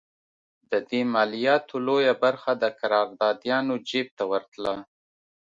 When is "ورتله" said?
4.31-4.73